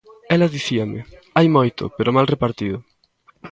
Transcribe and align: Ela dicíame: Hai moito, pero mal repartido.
Ela 0.33 0.53
dicíame: 0.55 0.99
Hai 1.37 1.47
moito, 1.57 1.83
pero 1.97 2.15
mal 2.15 2.27
repartido. 2.33 2.77